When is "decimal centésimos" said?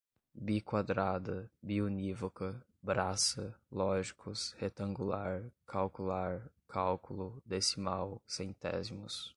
7.45-9.29